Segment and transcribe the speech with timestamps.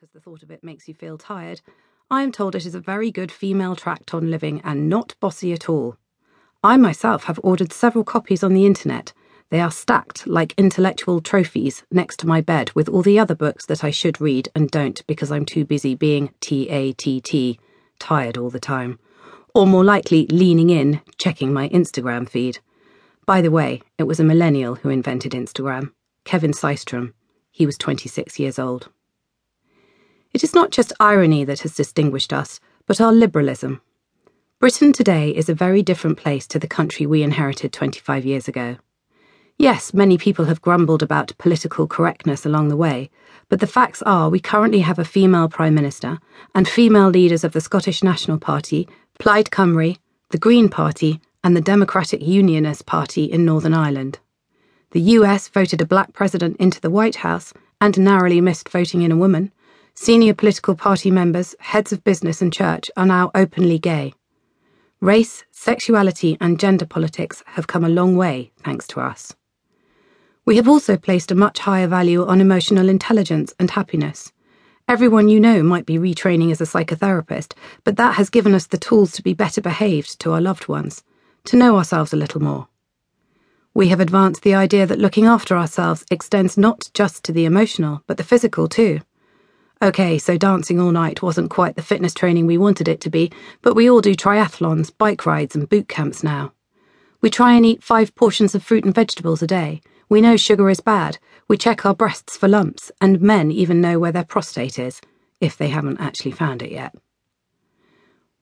[0.00, 1.60] because the thought of it makes you feel tired,
[2.10, 5.52] I am told it is a very good female tract on living and not bossy
[5.52, 5.98] at all.
[6.64, 9.12] I myself have ordered several copies on the internet.
[9.50, 13.66] They are stacked like intellectual trophies next to my bed with all the other books
[13.66, 17.60] that I should read and don't because I'm too busy being T A T T,
[17.98, 18.98] tired all the time.
[19.54, 22.60] Or more likely, leaning in, checking my Instagram feed.
[23.26, 25.92] By the way, it was a millennial who invented Instagram,
[26.24, 27.12] Kevin Systrom.
[27.50, 28.88] He was 26 years old.
[30.32, 33.80] It is not just irony that has distinguished us, but our liberalism.
[34.60, 38.76] Britain today is a very different place to the country we inherited 25 years ago.
[39.58, 43.10] Yes, many people have grumbled about political correctness along the way,
[43.48, 46.18] but the facts are we currently have a female Prime Minister
[46.54, 49.98] and female leaders of the Scottish National Party, Plaid Cymru,
[50.30, 54.20] the Green Party, and the Democratic Unionist Party in Northern Ireland.
[54.92, 59.10] The US voted a black president into the White House and narrowly missed voting in
[59.10, 59.50] a woman,
[60.02, 64.14] Senior political party members, heads of business and church are now openly gay.
[64.98, 69.36] Race, sexuality, and gender politics have come a long way thanks to us.
[70.46, 74.32] We have also placed a much higher value on emotional intelligence and happiness.
[74.88, 77.52] Everyone you know might be retraining as a psychotherapist,
[77.84, 81.04] but that has given us the tools to be better behaved to our loved ones,
[81.44, 82.68] to know ourselves a little more.
[83.74, 88.02] We have advanced the idea that looking after ourselves extends not just to the emotional,
[88.06, 89.00] but the physical too.
[89.82, 93.32] Okay, so dancing all night wasn't quite the fitness training we wanted it to be,
[93.62, 96.52] but we all do triathlons, bike rides, and boot camps now.
[97.22, 99.80] We try and eat five portions of fruit and vegetables a day.
[100.10, 101.16] We know sugar is bad.
[101.48, 105.00] We check our breasts for lumps, and men even know where their prostate is,
[105.40, 106.94] if they haven't actually found it yet.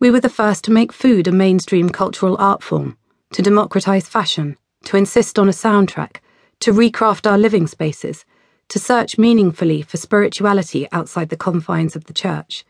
[0.00, 2.96] We were the first to make food a mainstream cultural art form,
[3.30, 6.16] to democratise fashion, to insist on a soundtrack,
[6.60, 8.24] to recraft our living spaces
[8.68, 12.64] to search meaningfully for spirituality outside the confines of the church,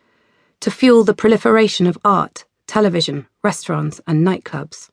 [0.60, 4.90] to fuel the proliferation of art, television, restaurants, and nightclubs.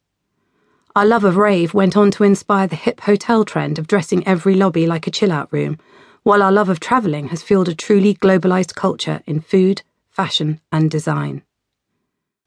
[0.95, 4.55] Our love of rave went on to inspire the hip hotel trend of dressing every
[4.55, 5.77] lobby like a chill out room,
[6.23, 10.89] while our love of travelling has fueled a truly globalised culture in food, fashion, and
[10.89, 11.43] design.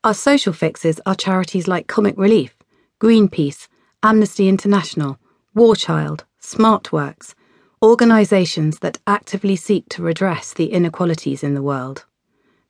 [0.03, 2.56] Our social fixes are charities like Comic Relief,
[3.00, 3.69] Greenpeace,
[4.03, 5.19] Amnesty International,
[5.54, 7.34] War Child, SmartWorks,
[7.83, 12.05] organisations that actively seek to redress the inequalities in the world.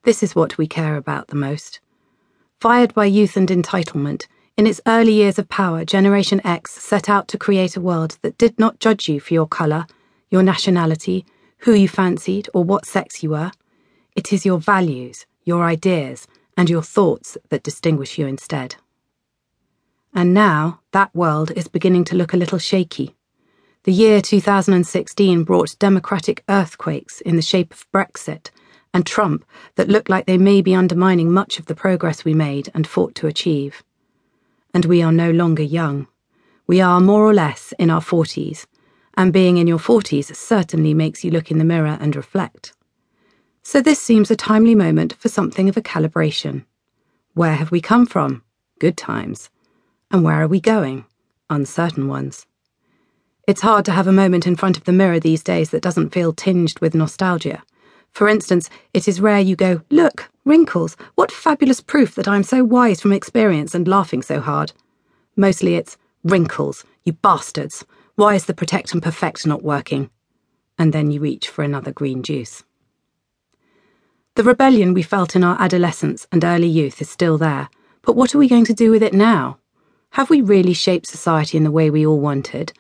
[0.03, 1.81] This is what we care about the most.
[2.61, 4.27] Fired by youth and entitlement,
[4.57, 8.37] in its early years of power, Generation X set out to create a world that
[8.37, 9.87] did not judge you for your colour,
[10.31, 11.25] your nationality,
[11.59, 13.53] who you fancied, or what sex you were.
[14.17, 16.27] It is your values, your ideas,
[16.57, 18.77] and your thoughts that distinguish you instead.
[20.13, 23.15] And now that world is beginning to look a little shaky.
[23.89, 28.51] The year 2016 brought democratic earthquakes in the shape of Brexit
[28.93, 32.71] and Trump that look like they may be undermining much of the progress we made
[32.75, 33.83] and fought to achieve.
[34.75, 36.07] And we are no longer young.
[36.67, 38.67] We are more or less in our 40s,
[39.15, 42.75] and being in your 40s certainly makes you look in the mirror and reflect.
[43.63, 46.67] So this seems a timely moment for something of a calibration.
[47.33, 48.43] Where have we come from?
[48.81, 49.49] Good times.
[50.11, 51.07] And where are we going?
[51.49, 52.45] Uncertain ones.
[53.49, 56.11] It's hard to have a moment in front of the mirror these days that doesn't
[56.11, 57.63] feel tinged with nostalgia.
[58.11, 62.63] For instance, it is rare you go, Look, wrinkles, what fabulous proof that I'm so
[62.63, 64.75] wise from experience and laughing so hard.
[65.35, 70.11] Mostly it's, Wrinkles, you bastards, why is the protect and perfect not working?
[70.79, 72.65] And then you reach for another green juice.
[74.35, 77.71] The rebellion we felt in our adolescence and early youth is still there,
[78.03, 79.57] but what are we going to do with it now?
[80.11, 82.75] Have we really shaped society in the way we all wanted?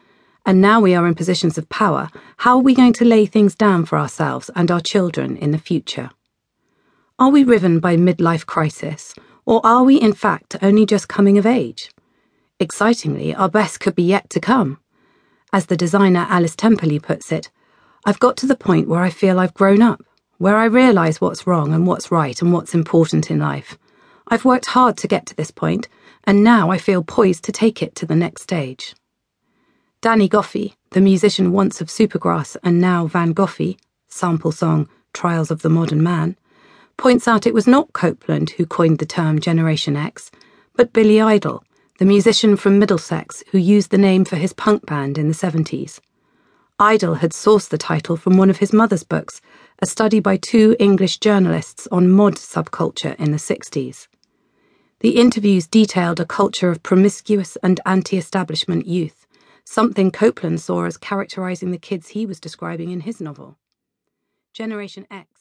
[0.49, 3.55] And now we are in positions of power, how are we going to lay things
[3.55, 6.09] down for ourselves and our children in the future?
[7.19, 9.15] Are we riven by midlife crisis,
[9.45, 11.91] or are we in fact only just coming of age?
[12.59, 14.81] Excitingly, our best could be yet to come.
[15.53, 17.51] As the designer Alice Temperley puts it,
[18.07, 20.03] I've got to the point where I feel I've grown up,
[20.39, 23.77] where I realise what's wrong and what's right and what's important in life.
[24.29, 25.89] I've worked hard to get to this point,
[26.25, 28.95] and now I feel poised to take it to the next stage.
[30.01, 35.63] Danny Goffey, the musician once of Supergrass and now Van Goffey, sample song Trials of
[35.63, 36.37] the Modern Man,
[36.97, 40.31] points out it was not Coupland who coined the term Generation X,
[40.77, 41.65] but Billy Idol,
[41.99, 45.99] the musician from Middlesex who used the name for his punk band in the 70s.
[46.79, 49.41] Idol had sourced the title from one of his mother's books,
[49.81, 54.07] a study by two English journalists on mod subculture in the 60s.
[55.01, 59.27] The interviews detailed a culture of promiscuous and anti establishment youth
[59.69, 63.59] something Coupland saw as characterizing the kids he was describing in his novel.
[64.55, 65.38] Generation X